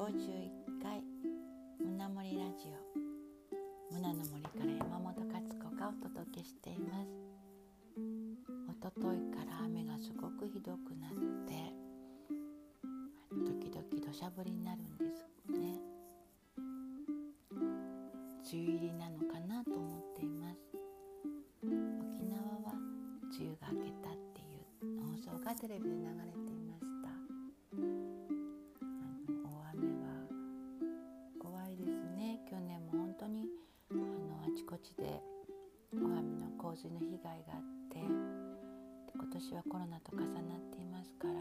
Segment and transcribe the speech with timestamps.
[0.00, 1.04] 51回
[1.78, 3.92] 胸森ラジオ。
[3.92, 7.10] 胸の森から山本勝子がお届けしています。
[7.98, 11.10] 一昨日から雨がすごくひどくなっ
[11.44, 11.52] て
[13.44, 15.78] 時々土砂降りになるんですね。
[17.44, 17.52] 梅
[18.54, 20.60] 雨入りなのかなと思っています。
[21.62, 22.72] 沖縄は
[23.38, 26.49] 梅雨が明けたっていう放送がテレビで流れて
[34.82, 35.04] 地で
[35.92, 41.34] 大雨の洪水の被害があって今年はコロナと重なっていますから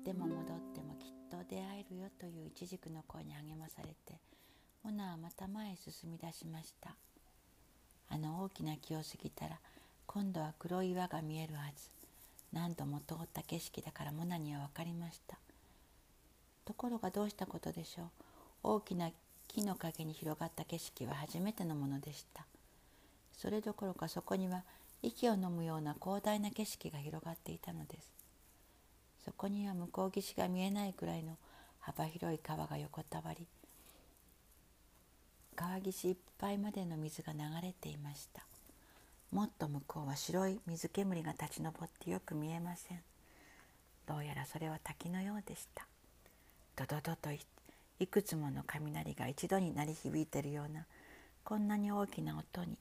[0.00, 4.18] っても戻ってもきっと出会えるよというイチジクの声に励まされて
[4.82, 6.96] モナはまた前へ進み出しました。
[8.08, 9.58] あの大きな木を過ぎたら
[10.06, 11.90] 今度は黒い岩が見えるはず。
[12.50, 15.38] 何度も通った景色だからモナには分かりました。
[16.64, 18.06] ところがどうしたことでしょう。
[18.62, 19.10] 大きな
[19.48, 22.46] 木の陰に広がった景色は初めてのものでした。
[23.36, 24.64] それどころかそこには
[25.02, 28.20] 息を飲むような広大な景色が広がっていたのです。
[29.24, 31.36] そこには向こう岸が見えないくらいの
[31.80, 33.46] 幅広い川が横たわり
[35.56, 38.42] 川岸いっぱいまでの水が流れていました。
[39.30, 43.00] もっと向こうは白い水煙が立ち上ってよく見えません。
[44.06, 45.86] どうやらそれは滝のようでした。
[46.76, 47.28] ドドドと
[47.98, 50.86] いくつもの雷が一度に鳴り響いているような
[51.44, 52.78] こんなに大きな音に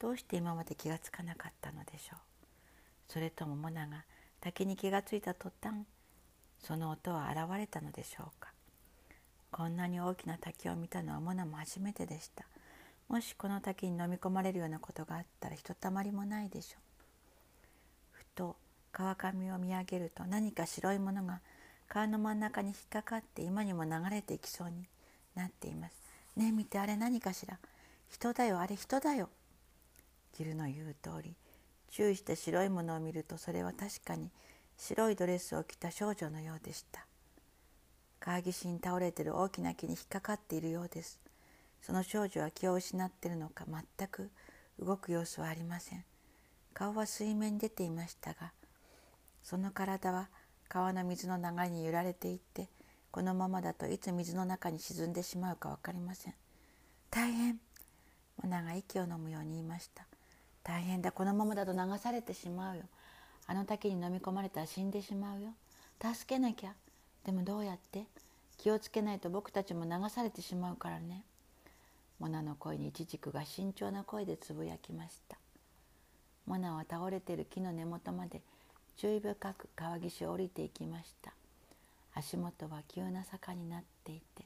[0.00, 2.18] どうして今まで気がつかなかったのでしょう。
[3.08, 4.04] それともモナが
[4.40, 5.84] 滝に気がついた途端
[6.60, 8.52] その音は現れたのでしょうか。
[9.50, 12.44] こんなに大きな滝を見たのはモナも初めてでした。
[13.08, 16.80] もしこの滝に飲み込まれるようなことがあったらひとたまりもないでしょう。
[18.12, 18.56] ふと
[18.92, 21.40] 川上を見上げると何か白いものが
[21.88, 24.86] 川の真ん中に引っかかって今にも流れていきそうに
[25.34, 25.94] なっています。
[26.36, 27.58] ねえ見てあれ何かしら。
[28.10, 29.30] 人だよあれ人だよ。
[30.36, 31.34] ギルの言う通り
[31.90, 34.30] 注意して白いものを見るとそれは確かに
[34.76, 37.06] 白いドレスを着た少女のようでした。
[38.20, 41.20] 川岸に倒れている大きな木に引っかかっているようです。
[41.82, 44.30] その少女は気を失っているのか全く
[44.80, 46.04] 動く様子はありません。
[46.74, 48.52] 顔は水面に出ていましたが
[49.42, 50.28] その体は
[50.68, 52.68] 川の水の流れに揺られていって
[53.10, 56.34] このままだといつ水の中に沈んでしまうか分かりません。
[57.10, 57.58] 大変。
[58.40, 60.07] モナが息を飲むように言いました。
[60.62, 61.12] 大変だ。
[61.12, 62.82] このままだと流されてしまうよ。
[63.46, 65.54] あの滝に飲み込まれたら死んでしまうよ。
[66.00, 66.74] 助けなきゃ。
[67.24, 68.04] でもどうやって？
[68.58, 71.22] 気をつけないと僕たちも流されてしまうからね。
[72.18, 75.38] モナの声にイチジクが慎重な声でつぶやきました。
[76.46, 78.40] モナは倒れている木の根元まで
[78.96, 81.32] 注意深く川岸を降りていきました。
[82.14, 84.44] 足元は急な坂になっていて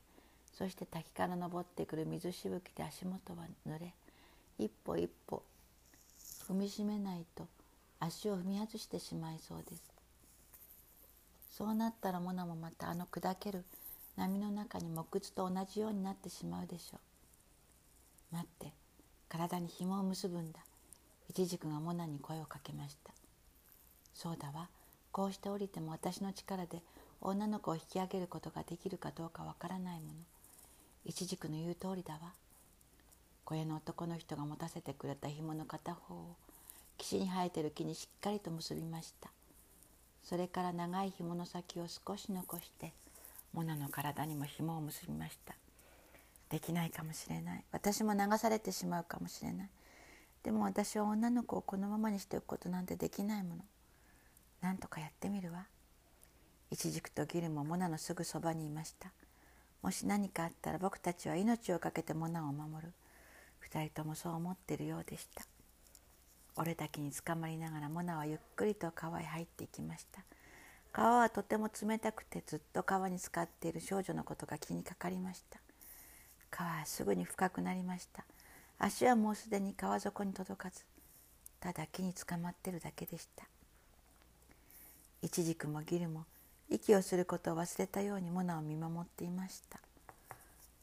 [0.52, 3.94] そして滝から登ってくる水しぶきで足元は濡れ。
[4.58, 5.42] 一歩一歩
[6.52, 7.46] 踏みしめないと
[7.98, 9.82] 足を踏み外してしまいそうです。
[11.50, 13.64] そうなったらモナもまたあの砕ける
[14.16, 16.98] 波の中に木靴と同じようになってしまうでしょ
[18.32, 18.34] う。
[18.34, 18.74] 待って
[19.30, 20.58] 体に紐を結ぶんだ。
[21.30, 23.14] イチジクがモナに声をかけました。
[24.12, 24.68] そうだわ。
[25.10, 26.82] こうして降りても私の力で
[27.22, 30.12] 女の子を引き上げることができるかどうかわからないもの。
[31.06, 32.34] イチジクの言う通りだわ。
[33.52, 36.36] 小屋の男の人が持たせてくれた紐の片方を
[36.96, 39.30] 岸に生えてる木にしっかりと結びました。
[40.24, 42.94] それから長い紐の先を少し残して
[43.52, 45.54] モナの体にも紐を結びました。
[46.48, 47.64] できないかもしれない。
[47.72, 49.68] 私も流されてしまうかもしれない。
[50.42, 53.64] でも私は女の子をこのままにしておくことなんてできないもの。
[54.62, 55.66] なんとかやってみるわ。
[56.70, 59.12] イチジクとギルもモナのすぐそばにいました。
[59.82, 62.92] もし何かあったら僕たちは命を懸けてモナを守る。
[63.62, 65.44] 二人ともそう思っているようでした。
[66.56, 70.22] 俺だけにつかまりながらモナはゆっくりと川へ入っていきました。
[70.92, 75.60] 川はとても冷たくてずっと川に浸かっている少女のことが気にかかりました。
[76.50, 78.24] 川はすぐに深くなりました。
[78.78, 80.84] 足はもうすでに川底に届かず
[81.60, 83.46] ただ木につかまってるだけでした。
[85.22, 86.24] イチジクもギルも
[86.68, 89.78] 息をすることを忘れたようにモナを見守っていました。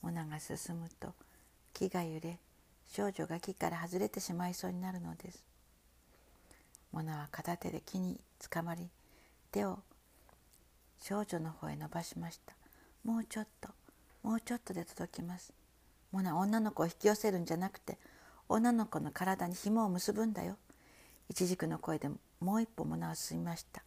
[0.02, 1.14] モナが進むと
[1.74, 2.40] 木が揺れ
[2.90, 5.44] 少女が木から外れてしまいそうになるのです。
[6.92, 8.90] モナは片手で木につかまり
[9.52, 9.80] 手を
[11.00, 12.54] 少女の方へ伸ばしました。
[13.04, 13.70] もうちょっと
[14.24, 15.54] もうちょっとで届きます。
[16.12, 17.98] モナ女の子を引き寄せるんじゃなくて
[18.48, 20.58] 女の子の体に紐を結ぶんだよ。
[21.30, 22.10] 一軸の声で
[22.40, 23.84] もう一歩モナは進みました。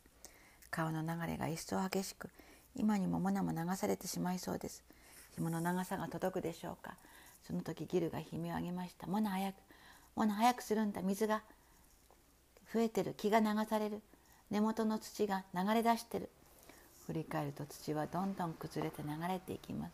[0.70, 2.30] 川の流れが一層激しく
[2.76, 4.84] 今にもモナも流されてしまいそうです。
[5.34, 6.94] 紐の長さが届くでしょうか。
[7.46, 9.06] その時ギルが悲鳴を上げました。
[9.06, 9.56] モナ早く
[10.14, 11.02] モナ早くするんだ。
[11.02, 11.42] 水が
[12.72, 13.14] 増えてる。
[13.16, 14.00] 気が流される。
[14.50, 16.28] 根元の土が流れ出してる。
[17.06, 19.92] 振り返ると土はどんどん崩れて流れていきます。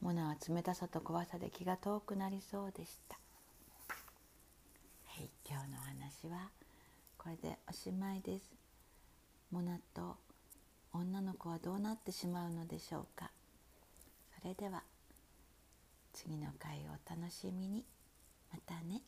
[0.00, 3.18] モナは冷たさと怖さで気が遠くなりそうでした。
[5.06, 6.48] はい今日の話は
[7.18, 8.44] これでおしまいです。
[9.50, 10.16] モナと
[10.92, 13.30] 女の子はどうなってしまうのでしょうか。
[14.40, 14.82] それでは。
[16.12, 17.86] 次の回をお楽しみに。
[18.52, 19.02] またね。